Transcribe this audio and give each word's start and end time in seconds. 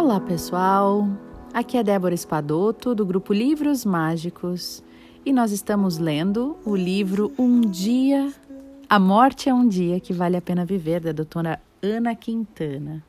Olá, 0.00 0.20
pessoal! 0.20 1.08
Aqui 1.52 1.76
é 1.76 1.82
Débora 1.82 2.14
Espadoto, 2.14 2.94
do 2.94 3.04
grupo 3.04 3.32
Livros 3.32 3.84
Mágicos, 3.84 4.80
e 5.26 5.32
nós 5.32 5.50
estamos 5.50 5.98
lendo 5.98 6.56
o 6.64 6.76
livro 6.76 7.32
Um 7.36 7.60
Dia. 7.62 8.32
A 8.88 8.96
Morte 9.00 9.48
é 9.48 9.52
um 9.52 9.66
Dia 9.66 9.98
que 9.98 10.12
Vale 10.12 10.36
a 10.36 10.40
Pena 10.40 10.64
Viver, 10.64 11.00
da 11.00 11.10
doutora 11.10 11.60
Ana 11.82 12.14
Quintana. 12.14 13.04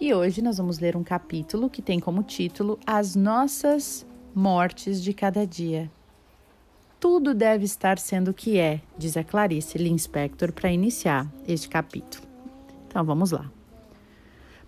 E 0.00 0.12
hoje 0.12 0.42
nós 0.42 0.58
vamos 0.58 0.80
ler 0.80 0.96
um 0.96 1.04
capítulo 1.04 1.70
que 1.70 1.80
tem 1.80 2.00
como 2.00 2.24
título 2.24 2.76
As 2.84 3.14
Nossas 3.14 4.04
Mortes 4.34 5.00
de 5.00 5.14
Cada 5.14 5.46
Dia. 5.46 5.88
Tudo 6.98 7.32
deve 7.32 7.66
estar 7.66 8.00
sendo 8.00 8.32
o 8.32 8.34
que 8.34 8.58
é, 8.58 8.80
diz 8.98 9.16
a 9.16 9.22
Clarice 9.22 9.78
Linspector 9.78 10.50
para 10.52 10.72
iniciar 10.72 11.32
este 11.46 11.68
capítulo. 11.68 12.26
Então 12.88 13.04
vamos 13.04 13.30
lá. 13.30 13.48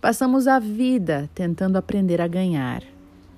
Passamos 0.07 0.47
a 0.47 0.61
vida 0.61 1.29
tentando 1.35 1.75
aprender 1.75 2.21
a 2.21 2.29
ganhar. 2.29 2.81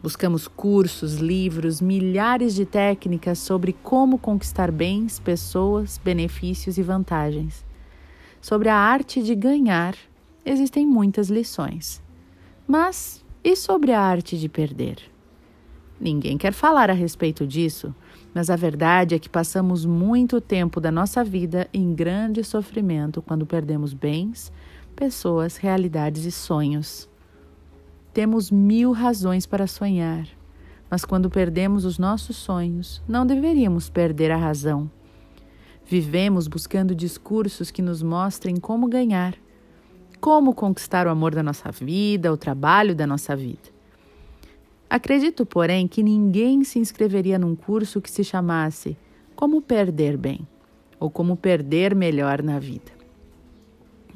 Buscamos 0.02 0.46
cursos, 0.46 1.14
livros, 1.14 1.80
milhares 1.80 2.54
de 2.54 2.66
técnicas 2.66 3.38
sobre 3.38 3.72
como 3.72 4.18
conquistar 4.18 4.70
bens, 4.70 5.18
pessoas, 5.18 5.98
benefícios 6.04 6.76
e 6.76 6.82
vantagens. 6.82 7.64
Sobre 8.38 8.68
a 8.68 8.76
arte 8.76 9.22
de 9.22 9.34
ganhar, 9.34 9.94
existem 10.44 10.86
muitas 10.86 11.30
lições. 11.30 12.02
Mas 12.66 13.24
e 13.42 13.56
sobre 13.56 13.92
a 13.92 14.02
arte 14.02 14.38
de 14.38 14.46
perder? 14.46 14.98
Ninguém 15.98 16.36
quer 16.36 16.52
falar 16.52 16.90
a 16.90 16.92
respeito 16.92 17.46
disso, 17.46 17.94
mas 18.34 18.50
a 18.50 18.56
verdade 18.56 19.14
é 19.14 19.18
que 19.18 19.30
passamos 19.30 19.86
muito 19.86 20.38
tempo 20.38 20.82
da 20.82 20.92
nossa 20.92 21.24
vida 21.24 21.66
em 21.72 21.94
grande 21.94 22.44
sofrimento 22.44 23.22
quando 23.22 23.46
perdemos 23.46 23.94
bens, 23.94 24.52
pessoas, 24.98 25.56
realidades 25.56 26.24
e 26.24 26.32
sonhos. 26.32 27.08
Temos 28.12 28.50
mil 28.50 28.90
razões 28.90 29.46
para 29.46 29.68
sonhar, 29.68 30.26
mas 30.90 31.04
quando 31.04 31.30
perdemos 31.30 31.84
os 31.84 32.00
nossos 32.00 32.36
sonhos, 32.36 33.00
não 33.06 33.24
deveríamos 33.24 33.88
perder 33.88 34.32
a 34.32 34.36
razão. 34.36 34.90
Vivemos 35.86 36.48
buscando 36.48 36.96
discursos 36.96 37.70
que 37.70 37.80
nos 37.80 38.02
mostrem 38.02 38.56
como 38.56 38.88
ganhar, 38.88 39.36
como 40.20 40.52
conquistar 40.52 41.06
o 41.06 41.10
amor 41.10 41.32
da 41.32 41.44
nossa 41.44 41.70
vida, 41.70 42.32
o 42.32 42.36
trabalho 42.36 42.92
da 42.92 43.06
nossa 43.06 43.36
vida. 43.36 43.70
Acredito, 44.90 45.46
porém, 45.46 45.86
que 45.86 46.02
ninguém 46.02 46.64
se 46.64 46.80
inscreveria 46.80 47.38
num 47.38 47.54
curso 47.54 48.00
que 48.00 48.10
se 48.10 48.24
chamasse 48.24 48.96
Como 49.36 49.62
Perder 49.62 50.16
Bem 50.16 50.40
ou 50.98 51.08
Como 51.08 51.36
Perder 51.36 51.94
Melhor 51.94 52.42
na 52.42 52.58
Vida. 52.58 52.97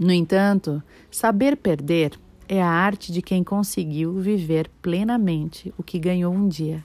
No 0.02 0.12
entanto, 0.12 0.82
saber 1.12 1.56
perder 1.56 2.18
é 2.48 2.60
a 2.60 2.66
arte 2.66 3.12
de 3.12 3.22
quem 3.22 3.44
conseguiu 3.44 4.14
viver 4.14 4.68
plenamente 4.82 5.72
o 5.78 5.82
que 5.84 5.96
ganhou 5.96 6.34
um 6.34 6.48
dia. 6.48 6.84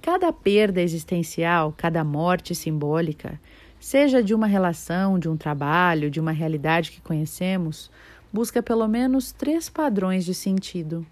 Cada 0.00 0.32
perda 0.32 0.80
existencial, 0.80 1.74
cada 1.76 2.04
morte 2.04 2.54
simbólica, 2.54 3.40
seja 3.80 4.22
de 4.22 4.32
uma 4.32 4.46
relação, 4.46 5.18
de 5.18 5.28
um 5.28 5.36
trabalho, 5.36 6.08
de 6.08 6.20
uma 6.20 6.30
realidade 6.30 6.92
que 6.92 7.00
conhecemos, 7.00 7.90
busca 8.32 8.62
pelo 8.62 8.86
menos 8.86 9.32
três 9.32 9.68
padrões 9.68 10.24
de 10.24 10.34
sentido. 10.34 11.04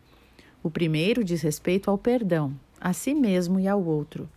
O 0.62 0.70
primeiro 0.70 1.24
diz 1.24 1.42
respeito 1.42 1.90
ao 1.90 1.98
perdão, 1.98 2.54
a 2.80 2.92
si 2.92 3.12
mesmo 3.12 3.58
e 3.58 3.66
ao 3.66 3.84
outro. 3.84 4.28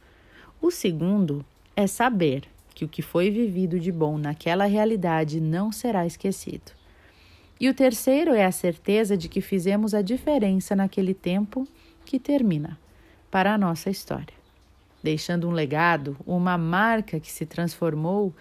O 0.59 0.71
segundo 0.71 1.45
é 1.75 1.85
saber 1.85 2.45
que 2.79 2.85
o 2.85 2.87
que 2.87 3.01
foi 3.01 3.29
vivido 3.29 3.77
de 3.77 3.91
bom 3.91 4.17
naquela 4.17 4.63
realidade 4.63 5.41
não 5.41 5.69
será 5.69 6.05
esquecido. 6.05 6.71
E 7.59 7.67
o 7.67 7.73
terceiro 7.73 8.33
é 8.33 8.45
a 8.45 8.53
certeza 8.53 9.17
de 9.17 9.27
que 9.27 9.41
fizemos 9.41 9.93
a 9.93 10.01
diferença 10.01 10.77
naquele 10.77 11.13
tempo 11.13 11.67
que 12.05 12.17
termina 12.17 12.79
para 13.29 13.53
a 13.53 13.57
nossa 13.57 13.89
história, 13.89 14.33
deixando 15.03 15.49
um 15.49 15.51
legado, 15.51 16.15
uma 16.25 16.57
marca 16.57 17.19
que 17.19 17.29
se 17.29 17.45
transformou 17.45 18.33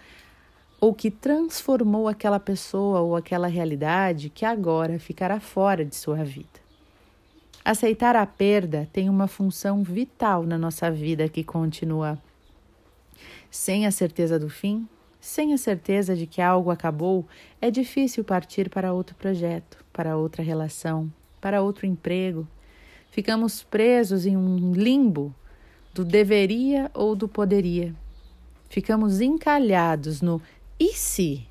ou 0.79 0.93
que 0.93 1.11
transformou 1.11 2.07
aquela 2.07 2.39
pessoa 2.39 3.01
ou 3.01 3.17
aquela 3.17 3.47
realidade 3.47 4.29
que 4.29 4.45
agora 4.45 4.97
ficará 4.99 5.41
fora 5.41 5.83
de 5.83 5.97
sua 5.97 6.23
vida. 6.23 6.61
Aceitar 7.65 8.15
a 8.15 8.25
perda 8.25 8.87
tem 8.93 9.09
uma 9.09 9.27
função 9.27 9.83
vital 9.83 10.43
na 10.43 10.57
nossa 10.57 10.89
vida 10.89 11.27
que 11.27 11.43
continua 11.43 12.17
sem 13.49 13.85
a 13.85 13.91
certeza 13.91 14.37
do 14.37 14.49
fim, 14.49 14.87
sem 15.19 15.53
a 15.53 15.57
certeza 15.57 16.15
de 16.15 16.25
que 16.25 16.41
algo 16.41 16.71
acabou, 16.71 17.27
é 17.61 17.69
difícil 17.69 18.23
partir 18.23 18.69
para 18.69 18.93
outro 18.93 19.15
projeto, 19.15 19.83
para 19.91 20.15
outra 20.15 20.43
relação, 20.43 21.11
para 21.41 21.61
outro 21.61 21.85
emprego. 21.85 22.47
Ficamos 23.11 23.63
presos 23.63 24.25
em 24.25 24.37
um 24.37 24.73
limbo 24.73 25.33
do 25.93 26.05
deveria 26.05 26.89
ou 26.93 27.15
do 27.15 27.27
poderia. 27.27 27.93
Ficamos 28.69 29.19
encalhados 29.19 30.21
no 30.21 30.41
e 30.79 30.93
se? 30.93 31.45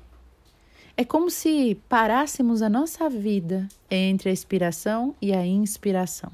É 0.97 1.05
como 1.05 1.29
se 1.29 1.79
parássemos 1.87 2.61
a 2.61 2.69
nossa 2.69 3.09
vida 3.09 3.67
entre 3.89 4.29
a 4.29 4.33
expiração 4.33 5.15
e 5.21 5.31
a 5.31 5.45
inspiração. 5.45 6.31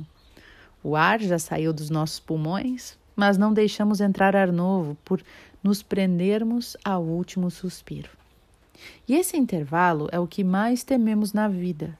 O 0.83 0.95
ar 0.95 1.19
já 1.19 1.37
saiu 1.37 1.73
dos 1.73 1.89
nossos 1.89 2.19
pulmões, 2.19 2.97
mas 3.15 3.37
não 3.37 3.53
deixamos 3.53 4.01
entrar 4.01 4.35
ar 4.35 4.51
novo 4.51 4.97
por 5.03 5.21
nos 5.65 5.81
prendermos 5.81 6.77
ao 6.85 7.03
último 7.03 7.49
suspiro. 7.49 8.11
E 9.07 9.15
esse 9.15 9.35
intervalo 9.35 10.07
é 10.11 10.19
o 10.19 10.27
que 10.27 10.43
mais 10.43 10.83
tememos 10.83 11.33
na 11.33 11.47
vida 11.47 11.97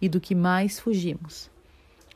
e 0.00 0.08
do 0.08 0.18
que 0.18 0.34
mais 0.34 0.80
fugimos. 0.80 1.50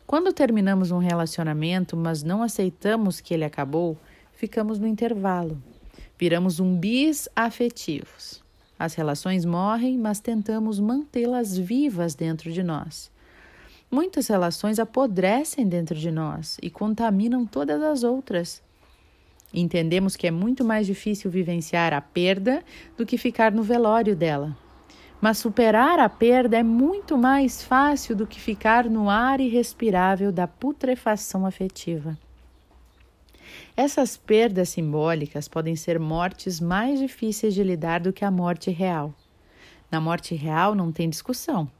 Quando 0.06 0.32
terminamos 0.32 0.90
um 0.90 0.96
relacionamento, 0.96 1.98
mas 1.98 2.22
não 2.22 2.42
aceitamos 2.42 3.20
que 3.20 3.34
ele 3.34 3.44
acabou, 3.44 3.98
ficamos 4.32 4.78
no 4.78 4.86
intervalo. 4.86 5.62
Viramos 6.18 6.54
zumbis 6.54 7.28
afetivos. 7.36 8.42
As 8.78 8.94
relações 8.94 9.44
morrem, 9.44 9.98
mas 9.98 10.18
tentamos 10.18 10.80
mantê-las 10.80 11.58
vivas 11.58 12.14
dentro 12.14 12.50
de 12.50 12.62
nós. 12.62 13.10
Muitas 13.90 14.28
relações 14.28 14.78
apodrecem 14.78 15.68
dentro 15.68 15.94
de 15.94 16.10
nós 16.10 16.56
e 16.62 16.70
contaminam 16.70 17.44
todas 17.44 17.82
as 17.82 18.02
outras. 18.02 18.64
Entendemos 19.52 20.16
que 20.16 20.26
é 20.26 20.30
muito 20.30 20.64
mais 20.64 20.86
difícil 20.86 21.30
vivenciar 21.30 21.92
a 21.92 22.00
perda 22.00 22.62
do 22.96 23.06
que 23.06 23.16
ficar 23.16 23.52
no 23.52 23.62
velório 23.62 24.14
dela. 24.14 24.56
Mas 25.20 25.38
superar 25.38 25.98
a 25.98 26.08
perda 26.08 26.58
é 26.58 26.62
muito 26.62 27.16
mais 27.16 27.62
fácil 27.62 28.14
do 28.14 28.26
que 28.26 28.40
ficar 28.40 28.84
no 28.84 29.08
ar 29.08 29.40
irrespirável 29.40 30.30
da 30.30 30.46
putrefação 30.46 31.46
afetiva. 31.46 32.18
Essas 33.76 34.16
perdas 34.16 34.70
simbólicas 34.70 35.48
podem 35.48 35.76
ser 35.76 35.98
mortes 35.98 36.60
mais 36.60 36.98
difíceis 36.98 37.54
de 37.54 37.62
lidar 37.62 38.00
do 38.00 38.12
que 38.12 38.24
a 38.24 38.30
morte 38.30 38.70
real. 38.70 39.14
Na 39.90 40.00
morte 40.00 40.34
real 40.34 40.74
não 40.74 40.90
tem 40.90 41.08
discussão. 41.08 41.70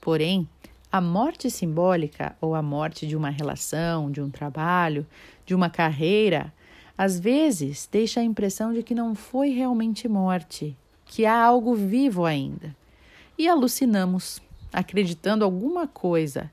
Porém, 0.00 0.48
a 0.90 1.00
morte 1.00 1.50
simbólica 1.50 2.36
ou 2.40 2.54
a 2.54 2.62
morte 2.62 3.06
de 3.06 3.16
uma 3.16 3.30
relação, 3.30 4.10
de 4.10 4.20
um 4.20 4.30
trabalho, 4.30 5.06
de 5.44 5.54
uma 5.54 5.70
carreira 5.70 6.52
às 6.96 7.18
vezes 7.18 7.88
deixa 7.90 8.20
a 8.20 8.24
impressão 8.24 8.72
de 8.72 8.82
que 8.82 8.94
não 8.94 9.14
foi 9.14 9.50
realmente 9.50 10.08
morte, 10.08 10.76
que 11.04 11.26
há 11.26 11.36
algo 11.40 11.74
vivo 11.74 12.24
ainda. 12.24 12.74
E 13.38 13.48
alucinamos, 13.48 14.40
acreditando 14.72 15.44
alguma 15.44 15.86
coisa, 15.86 16.50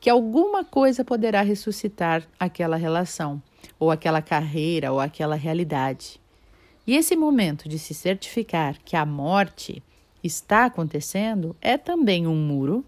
que 0.00 0.10
alguma 0.10 0.64
coisa 0.64 1.04
poderá 1.04 1.42
ressuscitar 1.42 2.26
aquela 2.38 2.76
relação, 2.76 3.42
ou 3.78 3.90
aquela 3.90 4.20
carreira, 4.20 4.92
ou 4.92 5.00
aquela 5.00 5.36
realidade. 5.36 6.20
E 6.86 6.96
esse 6.96 7.16
momento 7.16 7.68
de 7.68 7.78
se 7.78 7.94
certificar 7.94 8.78
que 8.84 8.96
a 8.96 9.06
morte 9.06 9.82
está 10.22 10.66
acontecendo 10.66 11.56
é 11.60 11.78
também 11.78 12.26
um 12.26 12.36
muro 12.36 12.84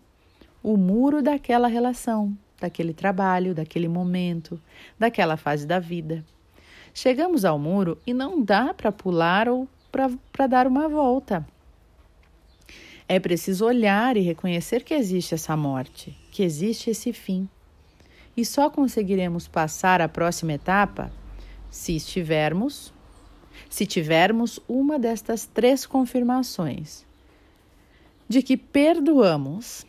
o 0.67 0.77
muro 0.77 1.23
daquela 1.23 1.69
relação, 1.69 2.37
daquele 2.61 2.93
trabalho, 2.93 3.55
daquele 3.55 3.87
momento, 3.87 4.61
daquela 4.99 5.37
fase 5.37 5.65
da 5.65 5.79
vida. 5.79 6.25
Chegamos 6.97 7.45
ao 7.45 7.59
muro 7.59 7.99
e 8.07 8.15
não 8.15 8.43
dá 8.43 8.73
para 8.73 8.91
pular 8.91 9.51
ou 9.51 9.69
para 10.33 10.47
dar 10.47 10.67
uma 10.67 10.89
volta. 10.89 11.47
É 13.07 13.21
preciso 13.21 13.67
olhar 13.67 14.17
e 14.17 14.21
reconhecer 14.21 14.83
que 14.83 14.95
existe 14.95 15.35
essa 15.35 15.55
morte, 15.55 16.17
que 16.31 16.43
existe 16.43 16.89
esse 16.89 17.13
fim. 17.13 17.47
E 18.35 18.47
só 18.47 18.71
conseguiremos 18.71 19.47
passar 19.47 20.01
à 20.01 20.09
próxima 20.09 20.55
etapa 20.55 21.13
se 21.69 21.95
estivermos, 21.95 22.95
se 23.69 23.85
tivermos 23.85 24.59
uma 24.67 24.99
destas 24.99 25.45
três 25.45 25.85
confirmações 25.85 27.05
de 28.27 28.41
que 28.41 28.57
perdoamos 28.57 29.85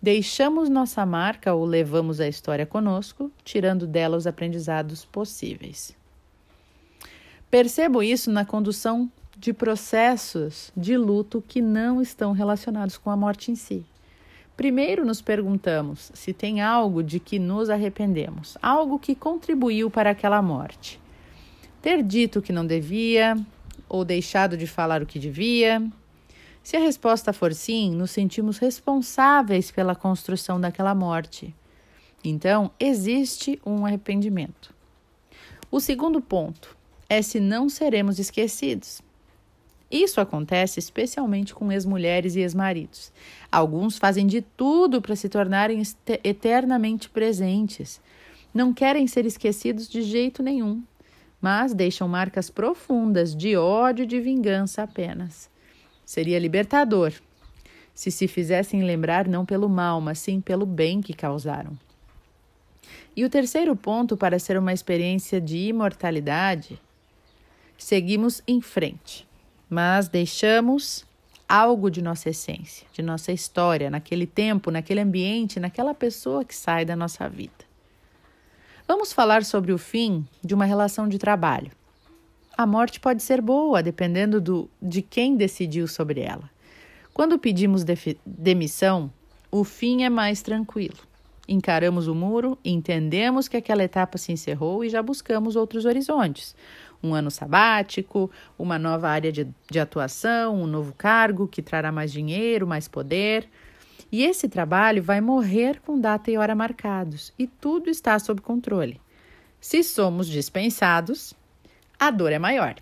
Deixamos 0.00 0.68
nossa 0.68 1.04
marca 1.06 1.54
ou 1.54 1.64
levamos 1.64 2.20
a 2.20 2.28
história 2.28 2.66
conosco, 2.66 3.30
tirando 3.44 3.86
dela 3.86 4.16
os 4.16 4.26
aprendizados 4.26 5.04
possíveis. 5.04 5.96
Percebo 7.50 8.02
isso 8.02 8.30
na 8.30 8.44
condução 8.44 9.10
de 9.36 9.52
processos 9.52 10.72
de 10.76 10.96
luto 10.96 11.42
que 11.46 11.60
não 11.60 12.00
estão 12.00 12.32
relacionados 12.32 12.96
com 12.96 13.10
a 13.10 13.16
morte 13.16 13.50
em 13.50 13.54
si, 13.54 13.84
Primeiro 14.56 15.04
nos 15.04 15.20
perguntamos 15.20 16.10
se 16.14 16.32
tem 16.32 16.62
algo 16.62 17.02
de 17.02 17.20
que 17.20 17.38
nos 17.38 17.68
arrependemos, 17.68 18.56
algo 18.62 18.98
que 18.98 19.14
contribuiu 19.14 19.90
para 19.90 20.10
aquela 20.10 20.40
morte. 20.40 20.98
Ter 21.82 22.02
dito 22.02 22.40
que 22.40 22.54
não 22.54 22.66
devia 22.66 23.36
ou 23.86 24.02
deixado 24.02 24.56
de 24.56 24.66
falar 24.66 25.02
o 25.02 25.06
que 25.06 25.18
devia. 25.18 25.86
Se 26.66 26.76
a 26.76 26.80
resposta 26.80 27.32
for 27.32 27.54
sim, 27.54 27.94
nos 27.94 28.10
sentimos 28.10 28.58
responsáveis 28.58 29.70
pela 29.70 29.94
construção 29.94 30.60
daquela 30.60 30.96
morte. 30.96 31.54
Então, 32.24 32.72
existe 32.80 33.60
um 33.64 33.86
arrependimento. 33.86 34.74
O 35.70 35.78
segundo 35.78 36.20
ponto 36.20 36.76
é 37.08 37.22
se 37.22 37.38
não 37.38 37.68
seremos 37.68 38.18
esquecidos. 38.18 39.00
Isso 39.88 40.20
acontece 40.20 40.80
especialmente 40.80 41.54
com 41.54 41.70
ex-mulheres 41.70 42.34
e 42.34 42.40
ex-maridos. 42.40 43.12
Alguns 43.48 43.96
fazem 43.96 44.26
de 44.26 44.42
tudo 44.42 45.00
para 45.00 45.14
se 45.14 45.28
tornarem 45.28 45.80
eternamente 46.24 47.08
presentes. 47.08 48.00
Não 48.52 48.74
querem 48.74 49.06
ser 49.06 49.24
esquecidos 49.24 49.88
de 49.88 50.02
jeito 50.02 50.42
nenhum, 50.42 50.82
mas 51.40 51.72
deixam 51.72 52.08
marcas 52.08 52.50
profundas 52.50 53.36
de 53.36 53.56
ódio 53.56 54.02
e 54.02 54.06
de 54.06 54.18
vingança 54.18 54.82
apenas. 54.82 55.48
Seria 56.06 56.38
libertador 56.38 57.12
se 57.94 58.10
se 58.10 58.26
fizessem 58.26 58.82
lembrar 58.82 59.28
não 59.28 59.44
pelo 59.44 59.68
mal, 59.68 60.00
mas 60.00 60.18
sim 60.18 60.40
pelo 60.40 60.64
bem 60.64 61.02
que 61.02 61.12
causaram. 61.12 61.78
E 63.14 63.24
o 63.24 63.30
terceiro 63.30 63.76
ponto 63.76 64.16
para 64.16 64.38
ser 64.38 64.56
uma 64.58 64.72
experiência 64.72 65.38
de 65.38 65.58
imortalidade, 65.58 66.80
seguimos 67.76 68.42
em 68.46 68.62
frente 68.62 69.26
mas 69.68 70.08
deixamos 70.08 71.04
algo 71.48 71.90
de 71.90 72.02
nossa 72.02 72.30
essência, 72.30 72.86
de 72.92 73.02
nossa 73.02 73.32
história, 73.32 73.90
naquele 73.90 74.26
tempo, 74.26 74.70
naquele 74.70 75.00
ambiente, 75.00 75.60
naquela 75.60 75.94
pessoa 75.94 76.44
que 76.44 76.54
sai 76.54 76.84
da 76.84 76.96
nossa 76.96 77.28
vida. 77.28 77.66
Vamos 78.86 79.12
falar 79.12 79.44
sobre 79.44 79.72
o 79.72 79.78
fim 79.78 80.26
de 80.44 80.54
uma 80.54 80.64
relação 80.64 81.08
de 81.08 81.18
trabalho. 81.18 81.70
A 82.56 82.66
morte 82.66 82.98
pode 82.98 83.22
ser 83.22 83.40
boa, 83.40 83.82
dependendo 83.82 84.40
do, 84.40 84.70
de 84.80 85.02
quem 85.02 85.36
decidiu 85.36 85.86
sobre 85.86 86.20
ela. 86.20 86.48
Quando 87.12 87.38
pedimos 87.38 87.84
demissão, 88.24 89.12
o 89.50 89.64
fim 89.64 90.04
é 90.04 90.08
mais 90.08 90.42
tranquilo. 90.42 90.96
Encaramos 91.48 92.08
o 92.08 92.14
muro, 92.14 92.58
entendemos 92.64 93.46
que 93.46 93.56
aquela 93.56 93.84
etapa 93.84 94.18
se 94.18 94.32
encerrou 94.32 94.84
e 94.84 94.88
já 94.88 95.02
buscamos 95.02 95.54
outros 95.54 95.84
horizontes 95.84 96.56
um 97.02 97.14
ano 97.14 97.30
sabático, 97.30 98.30
uma 98.58 98.78
nova 98.78 99.08
área 99.08 99.32
de, 99.32 99.46
de 99.70 99.78
atuação, 99.78 100.62
um 100.62 100.66
novo 100.66 100.92
cargo 100.96 101.46
que 101.46 101.62
trará 101.62 101.92
mais 101.92 102.12
dinheiro, 102.12 102.66
mais 102.66 102.88
poder. 102.88 103.48
E 104.10 104.24
esse 104.24 104.48
trabalho 104.48 105.02
vai 105.02 105.20
morrer 105.20 105.80
com 105.80 105.98
data 105.98 106.30
e 106.30 106.36
hora 106.36 106.54
marcados, 106.54 107.32
e 107.38 107.46
tudo 107.46 107.90
está 107.90 108.18
sob 108.18 108.40
controle. 108.40 109.00
Se 109.60 109.82
somos 109.82 110.26
dispensados, 110.26 111.34
a 111.98 112.10
dor 112.10 112.32
é 112.32 112.38
maior. 112.38 112.76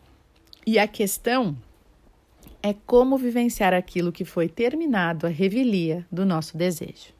E 0.66 0.78
a 0.78 0.88
questão 0.88 1.56
é 2.62 2.72
como 2.72 3.16
vivenciar 3.16 3.74
aquilo 3.74 4.10
que 4.10 4.24
foi 4.24 4.48
terminado 4.48 5.26
a 5.26 5.30
revelia 5.30 6.06
do 6.10 6.24
nosso 6.24 6.56
desejo. 6.56 7.12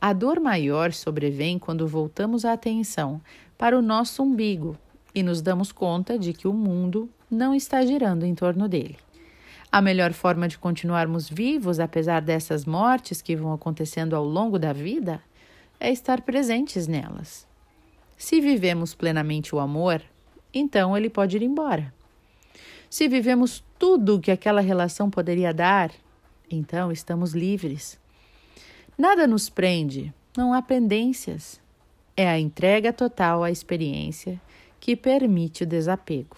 A 0.00 0.12
dor 0.12 0.40
maior 0.40 0.92
sobrevém 0.92 1.58
quando 1.58 1.86
voltamos 1.86 2.44
a 2.44 2.52
atenção 2.52 3.20
para 3.56 3.78
o 3.78 3.82
nosso 3.82 4.22
umbigo, 4.22 4.76
e 5.14 5.22
nos 5.22 5.40
damos 5.40 5.70
conta 5.70 6.18
de 6.18 6.32
que 6.32 6.48
o 6.48 6.52
mundo 6.52 7.08
não 7.30 7.54
está 7.54 7.84
girando 7.84 8.24
em 8.24 8.34
torno 8.34 8.68
dele. 8.68 8.96
A 9.70 9.80
melhor 9.80 10.12
forma 10.12 10.48
de 10.48 10.58
continuarmos 10.58 11.28
vivos, 11.28 11.78
apesar 11.78 12.20
dessas 12.20 12.64
mortes 12.64 13.22
que 13.22 13.36
vão 13.36 13.52
acontecendo 13.52 14.16
ao 14.16 14.24
longo 14.24 14.58
da 14.58 14.72
vida, 14.72 15.22
é 15.78 15.92
estar 15.92 16.22
presentes 16.22 16.86
nelas. 16.86 17.46
Se 18.16 18.40
vivemos 18.40 18.94
plenamente 18.94 19.54
o 19.54 19.60
amor, 19.60 20.02
então 20.52 20.96
ele 20.96 21.08
pode 21.08 21.36
ir 21.36 21.42
embora. 21.42 21.92
Se 22.90 23.08
vivemos 23.08 23.64
tudo 23.78 24.16
o 24.16 24.20
que 24.20 24.30
aquela 24.30 24.60
relação 24.60 25.08
poderia 25.08 25.52
dar, 25.52 25.90
então 26.50 26.92
estamos 26.92 27.32
livres. 27.32 27.98
Nada 28.98 29.26
nos 29.26 29.48
prende, 29.48 30.12
não 30.36 30.52
há 30.52 30.60
pendências. 30.60 31.60
É 32.14 32.28
a 32.28 32.38
entrega 32.38 32.92
total 32.92 33.42
à 33.42 33.50
experiência 33.50 34.40
que 34.78 34.94
permite 34.94 35.62
o 35.62 35.66
desapego. 35.66 36.36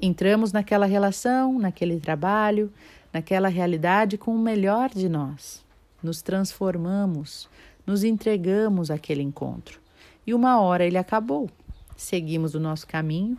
Entramos 0.00 0.52
naquela 0.52 0.86
relação, 0.86 1.58
naquele 1.58 2.00
trabalho, 2.00 2.72
naquela 3.12 3.48
realidade 3.48 4.16
com 4.16 4.34
o 4.34 4.38
melhor 4.38 4.90
de 4.90 5.08
nós. 5.08 5.64
Nos 6.02 6.22
transformamos, 6.22 7.48
nos 7.86 8.04
entregamos 8.04 8.90
àquele 8.90 9.22
encontro. 9.22 9.80
E 10.26 10.32
uma 10.32 10.60
hora 10.60 10.84
ele 10.84 10.98
acabou. 10.98 11.50
Seguimos 11.96 12.54
o 12.54 12.60
nosso 12.60 12.86
caminho, 12.86 13.38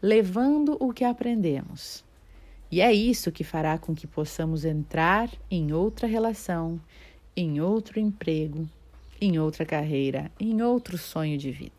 levando 0.00 0.76
o 0.80 0.92
que 0.92 1.04
aprendemos. 1.04 2.04
E 2.70 2.80
é 2.80 2.92
isso 2.92 3.32
que 3.32 3.42
fará 3.42 3.78
com 3.78 3.94
que 3.94 4.06
possamos 4.06 4.64
entrar 4.64 5.30
em 5.50 5.72
outra 5.72 6.06
relação, 6.06 6.80
em 7.34 7.60
outro 7.60 7.98
emprego, 7.98 8.68
em 9.20 9.38
outra 9.38 9.64
carreira, 9.64 10.30
em 10.38 10.62
outro 10.62 10.98
sonho 10.98 11.38
de 11.38 11.50
vida. 11.50 11.72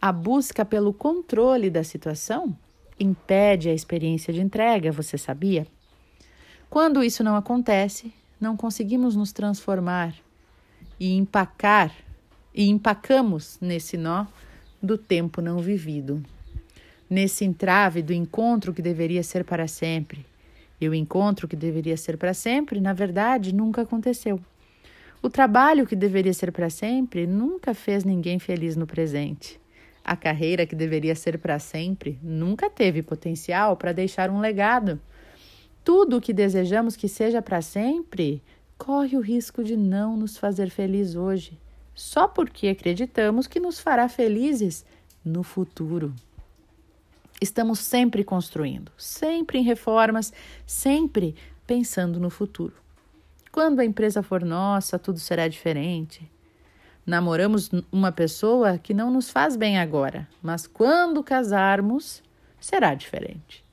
A 0.00 0.12
busca 0.12 0.64
pelo 0.64 0.92
controle 0.92 1.70
da 1.70 1.82
situação 1.82 2.56
impede 2.98 3.68
a 3.68 3.74
experiência 3.74 4.32
de 4.32 4.40
entrega, 4.40 4.92
você 4.92 5.16
sabia? 5.16 5.66
Quando 6.68 7.02
isso 7.02 7.24
não 7.24 7.36
acontece, 7.36 8.12
não 8.40 8.56
conseguimos 8.56 9.16
nos 9.16 9.32
transformar 9.32 10.14
e 10.98 11.16
empacar 11.16 11.94
e 12.54 12.68
empacamos 12.68 13.58
nesse 13.60 13.96
nó 13.96 14.26
do 14.82 14.98
tempo 14.98 15.40
não 15.40 15.58
vivido, 15.58 16.22
nesse 17.08 17.44
entrave 17.44 18.02
do 18.02 18.12
encontro 18.12 18.74
que 18.74 18.82
deveria 18.82 19.22
ser 19.22 19.44
para 19.44 19.68
sempre. 19.68 20.26
E 20.80 20.88
o 20.88 20.94
encontro 20.94 21.46
que 21.46 21.54
deveria 21.54 21.96
ser 21.96 22.16
para 22.16 22.34
sempre, 22.34 22.80
na 22.80 22.92
verdade, 22.92 23.54
nunca 23.54 23.82
aconteceu. 23.82 24.40
O 25.22 25.30
trabalho 25.30 25.86
que 25.86 25.94
deveria 25.94 26.34
ser 26.34 26.50
para 26.50 26.68
sempre 26.68 27.28
nunca 27.28 27.72
fez 27.74 28.02
ninguém 28.02 28.40
feliz 28.40 28.74
no 28.74 28.88
presente. 28.88 29.60
A 30.04 30.16
carreira 30.16 30.66
que 30.66 30.74
deveria 30.74 31.14
ser 31.14 31.38
para 31.38 31.60
sempre 31.60 32.18
nunca 32.20 32.68
teve 32.68 33.02
potencial 33.02 33.76
para 33.76 33.92
deixar 33.92 34.30
um 34.30 34.40
legado. 34.40 35.00
Tudo 35.84 36.16
o 36.16 36.20
que 36.20 36.32
desejamos 36.32 36.96
que 36.96 37.06
seja 37.06 37.40
para 37.40 37.62
sempre 37.62 38.42
corre 38.76 39.16
o 39.16 39.20
risco 39.20 39.62
de 39.62 39.76
não 39.76 40.16
nos 40.16 40.36
fazer 40.36 40.70
feliz 40.70 41.14
hoje, 41.14 41.56
só 41.94 42.26
porque 42.26 42.68
acreditamos 42.68 43.46
que 43.46 43.60
nos 43.60 43.78
fará 43.80 44.08
felizes 44.08 44.84
no 45.24 45.42
futuro. 45.42 46.14
Estamos 47.40 47.80
sempre 47.80 48.22
construindo, 48.22 48.92
sempre 48.96 49.58
em 49.58 49.62
reformas, 49.62 50.32
sempre 50.66 51.34
pensando 51.66 52.20
no 52.20 52.30
futuro. 52.30 52.74
Quando 53.50 53.80
a 53.80 53.84
empresa 53.84 54.22
for 54.22 54.44
nossa, 54.44 54.98
tudo 54.98 55.18
será 55.18 55.48
diferente. 55.48 56.30
Namoramos 57.04 57.68
uma 57.90 58.12
pessoa 58.12 58.78
que 58.78 58.94
não 58.94 59.10
nos 59.10 59.28
faz 59.28 59.56
bem 59.56 59.78
agora, 59.78 60.28
mas 60.40 60.66
quando 60.66 61.22
casarmos, 61.22 62.22
será 62.60 62.94
diferente. 62.94 63.64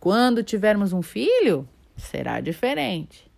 Quando 0.00 0.42
tivermos 0.42 0.92
um 0.92 1.00
filho, 1.00 1.68
será 1.96 2.40
diferente. 2.40 3.30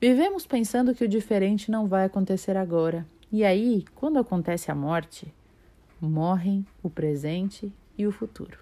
Vivemos 0.00 0.46
pensando 0.46 0.94
que 0.94 1.04
o 1.04 1.08
diferente 1.08 1.70
não 1.70 1.88
vai 1.88 2.04
acontecer 2.04 2.56
agora. 2.56 3.04
E 3.32 3.44
aí, 3.44 3.84
quando 3.94 4.18
acontece 4.18 4.70
a 4.70 4.74
morte, 4.74 5.32
morrem 6.00 6.64
o 6.82 6.90
presente 6.90 7.72
e 7.96 8.06
o 8.06 8.12
futuro. 8.12 8.58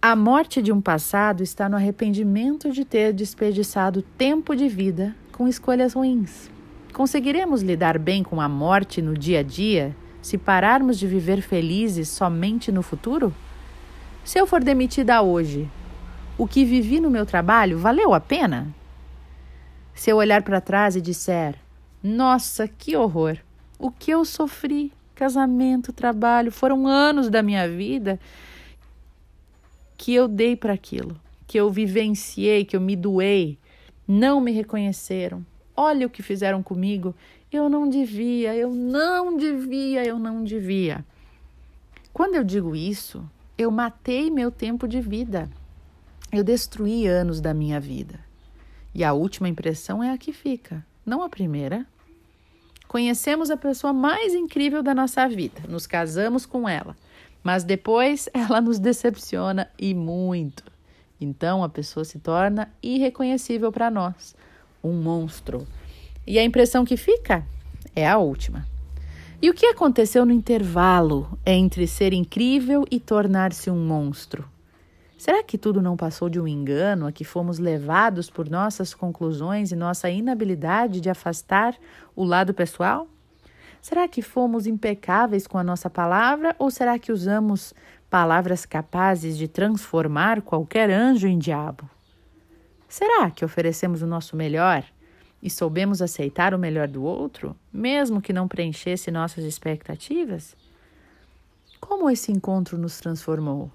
A 0.00 0.14
morte 0.14 0.60
de 0.60 0.70
um 0.70 0.82
passado 0.82 1.42
está 1.42 1.68
no 1.68 1.76
arrependimento 1.76 2.70
de 2.70 2.84
ter 2.84 3.12
desperdiçado 3.12 4.02
tempo 4.02 4.54
de 4.54 4.68
vida 4.68 5.16
com 5.32 5.48
escolhas 5.48 5.94
ruins. 5.94 6.50
Conseguiremos 6.92 7.62
lidar 7.62 7.98
bem 7.98 8.22
com 8.22 8.40
a 8.40 8.48
morte 8.48 9.00
no 9.00 9.16
dia 9.16 9.40
a 9.40 9.42
dia 9.42 9.96
se 10.20 10.38
pararmos 10.38 10.98
de 10.98 11.06
viver 11.06 11.40
felizes 11.40 12.08
somente 12.08 12.70
no 12.70 12.82
futuro? 12.82 13.34
Se 14.24 14.38
eu 14.38 14.46
for 14.46 14.62
demitida 14.62 15.20
hoje, 15.22 15.68
o 16.36 16.46
que 16.46 16.64
vivi 16.64 17.00
no 17.00 17.10
meu 17.10 17.26
trabalho 17.26 17.78
valeu 17.78 18.14
a 18.14 18.20
pena? 18.20 18.68
Se 19.94 20.10
eu 20.10 20.16
olhar 20.16 20.42
para 20.42 20.60
trás 20.60 20.96
e 20.96 21.00
disser: 21.00 21.56
Nossa, 22.04 22.68
que 22.68 22.94
horror! 22.94 23.38
O 23.78 23.90
que 23.90 24.12
eu 24.12 24.24
sofri? 24.24 24.92
Casamento, 25.14 25.92
trabalho, 25.92 26.52
foram 26.52 26.86
anos 26.86 27.28
da 27.28 27.42
minha 27.42 27.68
vida 27.68 28.20
que 29.96 30.14
eu 30.14 30.28
dei 30.28 30.54
para 30.54 30.72
aquilo, 30.72 31.18
que 31.46 31.58
eu 31.58 31.70
vivenciei, 31.70 32.64
que 32.64 32.76
eu 32.76 32.80
me 32.80 32.94
doei, 32.94 33.58
não 34.06 34.40
me 34.40 34.52
reconheceram, 34.52 35.44
Olha 35.76 36.06
o 36.06 36.10
que 36.10 36.22
fizeram 36.22 36.62
comigo. 36.62 37.14
Eu 37.50 37.68
não 37.68 37.88
devia, 37.88 38.54
eu 38.54 38.72
não 38.72 39.36
devia, 39.36 40.04
eu 40.04 40.18
não 40.18 40.44
devia. 40.44 41.04
Quando 42.12 42.36
eu 42.36 42.44
digo 42.44 42.76
isso, 42.76 43.28
eu 43.58 43.70
matei 43.70 44.30
meu 44.30 44.50
tempo 44.50 44.86
de 44.86 45.00
vida. 45.00 45.50
Eu 46.32 46.44
destruí 46.44 47.06
anos 47.06 47.40
da 47.40 47.52
minha 47.52 47.80
vida. 47.80 48.20
E 48.94 49.02
a 49.02 49.12
última 49.12 49.48
impressão 49.48 50.02
é 50.02 50.10
a 50.12 50.18
que 50.18 50.32
fica, 50.32 50.84
não 51.04 51.22
a 51.22 51.28
primeira. 51.28 51.84
Conhecemos 52.94 53.50
a 53.50 53.56
pessoa 53.56 53.92
mais 53.92 54.34
incrível 54.34 54.80
da 54.80 54.94
nossa 54.94 55.26
vida, 55.28 55.62
nos 55.68 55.84
casamos 55.84 56.46
com 56.46 56.68
ela, 56.68 56.96
mas 57.42 57.64
depois 57.64 58.28
ela 58.32 58.60
nos 58.60 58.78
decepciona 58.78 59.68
e 59.76 59.92
muito. 59.92 60.62
Então 61.20 61.64
a 61.64 61.68
pessoa 61.68 62.04
se 62.04 62.20
torna 62.20 62.72
irreconhecível 62.80 63.72
para 63.72 63.90
nós, 63.90 64.36
um 64.80 64.92
monstro. 64.92 65.66
E 66.24 66.38
a 66.38 66.44
impressão 66.44 66.84
que 66.84 66.96
fica 66.96 67.44
é 67.96 68.08
a 68.08 68.16
última. 68.16 68.64
E 69.42 69.50
o 69.50 69.54
que 69.54 69.66
aconteceu 69.66 70.24
no 70.24 70.30
intervalo 70.32 71.36
entre 71.44 71.88
ser 71.88 72.12
incrível 72.12 72.86
e 72.88 73.00
tornar-se 73.00 73.72
um 73.72 73.86
monstro? 73.88 74.48
Será 75.24 75.42
que 75.42 75.56
tudo 75.56 75.80
não 75.80 75.96
passou 75.96 76.28
de 76.28 76.38
um 76.38 76.46
engano 76.46 77.06
a 77.06 77.10
que 77.10 77.24
fomos 77.24 77.58
levados 77.58 78.28
por 78.28 78.46
nossas 78.50 78.92
conclusões 78.92 79.72
e 79.72 79.74
nossa 79.74 80.10
inabilidade 80.10 81.00
de 81.00 81.08
afastar 81.08 81.74
o 82.14 82.22
lado 82.24 82.52
pessoal? 82.52 83.08
Será 83.80 84.06
que 84.06 84.20
fomos 84.20 84.66
impecáveis 84.66 85.46
com 85.46 85.56
a 85.56 85.64
nossa 85.64 85.88
palavra 85.88 86.54
ou 86.58 86.70
será 86.70 86.98
que 86.98 87.10
usamos 87.10 87.72
palavras 88.10 88.66
capazes 88.66 89.38
de 89.38 89.48
transformar 89.48 90.42
qualquer 90.42 90.90
anjo 90.90 91.26
em 91.26 91.38
diabo? 91.38 91.88
Será 92.86 93.30
que 93.30 93.46
oferecemos 93.46 94.02
o 94.02 94.06
nosso 94.06 94.36
melhor 94.36 94.84
e 95.42 95.48
soubemos 95.48 96.02
aceitar 96.02 96.52
o 96.52 96.58
melhor 96.58 96.86
do 96.86 97.02
outro, 97.02 97.56
mesmo 97.72 98.20
que 98.20 98.34
não 98.34 98.46
preenchesse 98.46 99.10
nossas 99.10 99.42
expectativas? 99.44 100.54
Como 101.80 102.10
esse 102.10 102.30
encontro 102.30 102.76
nos 102.76 102.98
transformou? 102.98 103.72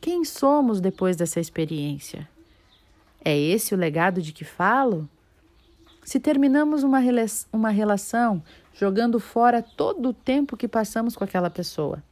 Quem 0.00 0.24
somos 0.24 0.80
depois 0.80 1.16
dessa 1.16 1.40
experiência? 1.40 2.28
É 3.24 3.36
esse 3.36 3.74
o 3.74 3.78
legado 3.78 4.22
de 4.22 4.32
que 4.32 4.44
falo? 4.44 5.08
Se 6.04 6.20
terminamos 6.20 6.82
uma, 6.82 7.00
uma 7.52 7.70
relação 7.70 8.42
jogando 8.72 9.18
fora 9.18 9.62
todo 9.62 10.10
o 10.10 10.14
tempo 10.14 10.56
que 10.56 10.68
passamos 10.68 11.16
com 11.16 11.24
aquela 11.24 11.50
pessoa, 11.50 12.02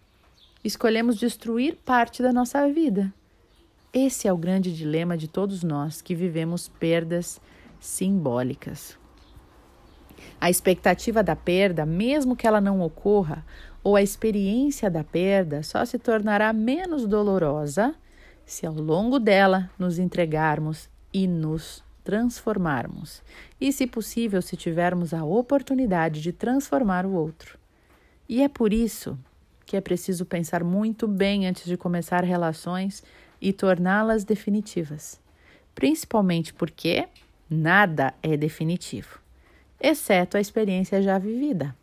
escolhemos 0.64 1.16
destruir 1.16 1.76
parte 1.84 2.22
da 2.22 2.32
nossa 2.32 2.66
vida. 2.68 3.12
Esse 3.92 4.26
é 4.26 4.32
o 4.32 4.36
grande 4.36 4.74
dilema 4.74 5.16
de 5.16 5.28
todos 5.28 5.62
nós 5.62 6.02
que 6.02 6.16
vivemos 6.16 6.66
perdas 6.66 7.40
simbólicas. 7.78 8.98
A 10.40 10.50
expectativa 10.50 11.22
da 11.22 11.36
perda, 11.36 11.86
mesmo 11.86 12.34
que 12.34 12.46
ela 12.46 12.60
não 12.60 12.80
ocorra, 12.80 13.44
ou 13.84 13.94
a 13.94 14.02
experiência 14.02 14.90
da 14.90 15.04
perda 15.04 15.62
só 15.62 15.84
se 15.84 15.98
tornará 15.98 16.52
menos 16.54 17.06
dolorosa 17.06 17.94
se 18.46 18.66
ao 18.66 18.74
longo 18.74 19.18
dela 19.18 19.70
nos 19.78 19.98
entregarmos 19.98 20.88
e 21.12 21.28
nos 21.28 21.84
transformarmos. 22.02 23.22
E, 23.60 23.72
se 23.72 23.86
possível, 23.86 24.40
se 24.42 24.56
tivermos 24.56 25.12
a 25.14 25.24
oportunidade 25.24 26.20
de 26.20 26.32
transformar 26.32 27.06
o 27.06 27.12
outro. 27.12 27.58
E 28.28 28.42
é 28.42 28.48
por 28.48 28.72
isso 28.72 29.18
que 29.66 29.76
é 29.76 29.80
preciso 29.80 30.26
pensar 30.26 30.64
muito 30.64 31.06
bem 31.06 31.46
antes 31.46 31.64
de 31.64 31.76
começar 31.76 32.24
relações 32.24 33.02
e 33.40 33.52
torná-las 33.52 34.24
definitivas. 34.24 35.20
Principalmente 35.74 36.52
porque 36.52 37.08
nada 37.48 38.14
é 38.22 38.36
definitivo, 38.36 39.18
exceto 39.80 40.36
a 40.36 40.40
experiência 40.40 41.02
já 41.02 41.18
vivida. 41.18 41.74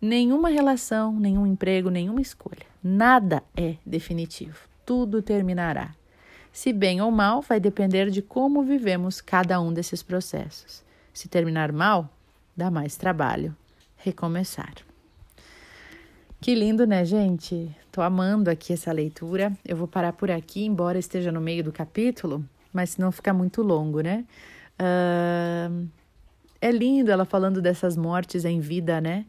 Nenhuma 0.00 0.48
relação, 0.48 1.12
nenhum 1.18 1.46
emprego, 1.46 1.90
nenhuma 1.90 2.20
escolha. 2.20 2.66
Nada 2.82 3.42
é 3.56 3.76
definitivo. 3.84 4.58
Tudo 4.84 5.22
terminará. 5.22 5.94
Se 6.52 6.72
bem 6.72 7.00
ou 7.00 7.10
mal, 7.10 7.40
vai 7.40 7.58
depender 7.58 8.10
de 8.10 8.20
como 8.20 8.62
vivemos 8.62 9.20
cada 9.20 9.60
um 9.60 9.72
desses 9.72 10.02
processos. 10.02 10.82
Se 11.14 11.28
terminar 11.28 11.72
mal, 11.72 12.10
dá 12.56 12.70
mais 12.70 12.96
trabalho 12.96 13.56
recomeçar. 13.96 14.74
Que 16.40 16.54
lindo, 16.54 16.86
né, 16.86 17.04
gente? 17.04 17.70
Tô 17.92 18.02
amando 18.02 18.50
aqui 18.50 18.72
essa 18.72 18.90
leitura. 18.90 19.52
Eu 19.64 19.76
vou 19.76 19.86
parar 19.86 20.12
por 20.12 20.30
aqui, 20.30 20.64
embora 20.64 20.98
esteja 20.98 21.30
no 21.30 21.40
meio 21.40 21.62
do 21.62 21.70
capítulo, 21.70 22.44
mas 22.72 22.90
senão 22.90 23.12
fica 23.12 23.32
muito 23.32 23.62
longo, 23.62 24.00
né? 24.00 24.24
Uh, 24.74 25.88
é 26.60 26.72
lindo 26.72 27.12
ela 27.12 27.24
falando 27.24 27.62
dessas 27.62 27.96
mortes 27.96 28.44
em 28.44 28.58
vida, 28.58 29.00
né? 29.00 29.24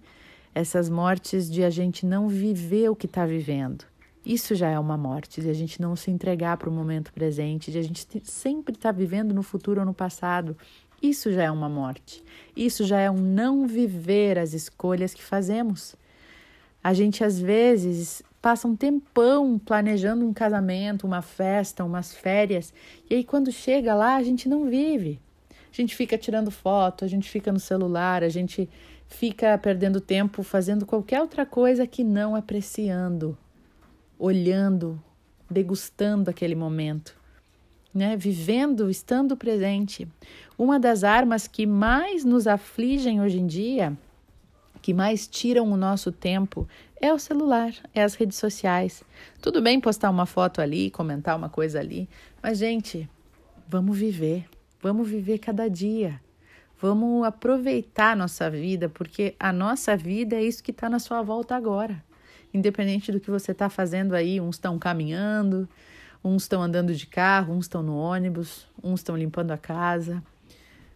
Essas 0.54 0.90
mortes 0.90 1.50
de 1.50 1.64
a 1.64 1.70
gente 1.70 2.06
não 2.06 2.28
viver 2.28 2.90
o 2.90 2.96
que 2.96 3.06
está 3.06 3.26
vivendo. 3.26 3.86
Isso 4.26 4.56
já 4.56 4.70
é 4.70 4.80
uma 4.80 4.98
morte, 4.98 5.42
de 5.42 5.50
a 5.50 5.54
gente 5.54 5.82
não 5.82 5.96
se 5.96 6.10
entregar 6.10 6.56
para 6.58 6.70
o 6.70 6.74
momento 6.74 7.12
presente, 7.12 7.72
de 7.72 7.78
a 7.78 7.82
gente 7.82 8.08
sempre 8.24 8.76
estar 8.76 8.94
tá 8.94 8.98
vivendo 8.98 9.34
no 9.34 9.44
futuro 9.44 9.82
ou 9.82 9.86
no 9.86 9.94
passado. 9.94 10.56
Isso 11.02 11.32
já 11.34 11.44
é 11.44 11.52
uma 11.52 11.68
morte. 11.68 12.24
Isso 12.56 12.86
já 12.86 13.00
é 13.00 13.12
um 13.12 13.18
não 13.18 13.68
viver 13.68 14.40
as 14.40 14.54
escolhas 14.54 15.14
que 15.14 15.22
fazemos. 15.22 15.96
A 16.82 16.94
gente 16.94 17.24
às 17.24 17.38
vezes 17.38 18.24
passa 18.42 18.68
um 18.68 18.76
tempão 18.76 19.58
planejando 19.58 20.26
um 20.26 20.34
casamento, 20.34 21.06
uma 21.08 21.22
festa, 21.22 21.84
umas 21.84 22.14
férias, 22.14 22.74
e 23.10 23.16
aí 23.16 23.24
quando 23.24 23.52
chega 23.52 23.94
lá 23.96 24.16
a 24.16 24.24
gente 24.24 24.48
não 24.48 24.70
vive. 24.70 25.20
A 25.72 25.76
gente 25.76 25.96
fica 25.96 26.18
tirando 26.18 26.52
foto, 26.52 27.04
a 27.04 27.08
gente 27.08 27.30
fica 27.30 27.52
no 27.52 27.60
celular, 27.60 28.24
a 28.24 28.30
gente 28.30 28.70
fica 29.14 29.58
perdendo 29.58 30.02
tempo 30.02 30.42
fazendo 30.42 30.86
qualquer 30.86 31.22
outra 31.22 31.46
coisa 31.46 31.86
que 31.86 32.04
não 32.04 32.36
apreciando, 32.36 33.38
olhando, 34.18 35.02
degustando 35.50 36.30
aquele 36.30 36.56
momento, 36.56 37.16
né? 37.94 38.18
Vivendo, 38.18 38.90
estando 38.90 39.38
presente. 39.38 40.08
Uma 40.58 40.80
das 40.80 41.04
armas 41.04 41.48
que 41.48 41.66
mais 41.66 42.26
nos 42.26 42.48
afligem 42.48 43.22
hoje 43.22 43.40
em 43.40 43.46
dia, 43.46 43.96
que 44.82 44.94
mais 44.94 45.28
tiram 45.28 45.72
o 45.72 45.78
nosso 45.78 46.12
tempo, 46.12 46.68
é 47.00 47.14
o 47.14 47.20
celular, 47.20 47.72
é 47.94 48.04
as 48.04 48.16
redes 48.16 48.38
sociais. 48.38 49.04
Tudo 49.42 49.62
bem 49.62 49.80
postar 49.80 50.10
uma 50.10 50.26
foto 50.26 50.60
ali, 50.60 50.90
comentar 50.90 51.38
uma 51.38 51.50
coisa 51.50 51.80
ali, 51.80 52.10
mas 52.42 52.58
gente, 52.58 53.08
vamos 53.68 53.96
viver, 53.98 54.46
vamos 54.82 55.08
viver 55.08 55.38
cada 55.38 55.70
dia. 55.70 56.20
Vamos 56.84 57.26
aproveitar 57.26 58.12
a 58.12 58.16
nossa 58.18 58.50
vida, 58.50 58.90
porque 58.90 59.36
a 59.40 59.54
nossa 59.54 59.96
vida 59.96 60.36
é 60.36 60.44
isso 60.44 60.62
que 60.62 60.72
está 60.72 60.90
na 60.90 61.00
sua 61.00 61.22
volta 61.22 61.56
agora. 61.56 62.04
Independente 62.54 63.10
do 63.10 63.22
que 63.22 63.32
você 63.32 63.54
está 63.54 63.70
fazendo 63.70 64.14
aí, 64.14 64.42
uns 64.42 64.56
estão 64.56 64.78
caminhando, 64.78 65.66
uns 66.22 66.44
estão 66.44 66.62
andando 66.62 66.94
de 66.94 67.08
carro, 67.08 67.54
uns 67.54 67.64
estão 67.64 67.82
no 67.82 67.96
ônibus, 67.96 68.68
uns 68.84 69.00
estão 69.00 69.16
limpando 69.16 69.52
a 69.52 69.58
casa, 69.58 70.22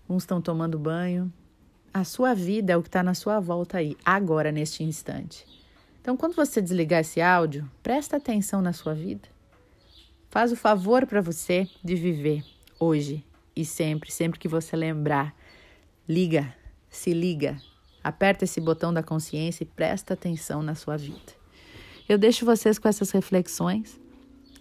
uns 0.10 0.24
estão 0.24 0.42
tomando 0.42 0.78
banho. 0.78 1.32
A 1.94 2.04
sua 2.04 2.34
vida 2.34 2.74
é 2.74 2.76
o 2.76 2.82
que 2.82 2.90
está 2.90 3.02
na 3.02 3.14
sua 3.14 3.40
volta 3.40 3.78
aí, 3.78 3.96
agora, 4.04 4.52
neste 4.52 4.84
instante. 4.84 5.46
Então, 6.02 6.18
quando 6.18 6.36
você 6.36 6.62
desligar 6.62 7.00
esse 7.00 7.22
áudio, 7.22 7.66
presta 7.82 8.18
atenção 8.18 8.62
na 8.62 8.74
sua 8.74 8.94
vida. 8.94 9.30
Faz 10.30 10.52
o 10.52 10.58
favor 10.58 11.06
para 11.06 11.22
você 11.22 11.66
de 11.82 11.96
viver 11.96 12.44
hoje 12.78 13.24
e 13.56 13.64
sempre, 13.64 14.12
sempre 14.12 14.38
que 14.38 14.50
você 14.50 14.76
lembrar 14.76 15.34
Liga, 16.08 16.54
se 16.90 17.14
liga, 17.14 17.58
aperta 18.02 18.46
esse 18.46 18.62
botão 18.62 18.94
da 18.94 19.04
consciência 19.04 19.64
e 19.64 19.68
presta 19.68 20.14
atenção 20.14 20.64
na 20.64 20.74
sua 20.74 20.96
vida. 20.96 21.36
Eu 22.08 22.18
deixo 22.18 22.46
vocês 22.46 22.80
com 22.80 22.88
essas 22.88 23.12
reflexões. 23.12 24.00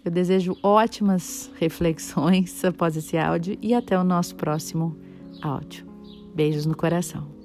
Eu 0.03 0.11
desejo 0.11 0.57
ótimas 0.61 1.49
reflexões 1.57 2.63
após 2.65 2.97
esse 2.97 3.17
áudio 3.17 3.57
e 3.61 3.73
até 3.73 3.97
o 3.97 4.03
nosso 4.03 4.35
próximo 4.35 4.97
áudio. 5.41 5.85
Beijos 6.35 6.65
no 6.65 6.75
coração. 6.75 7.36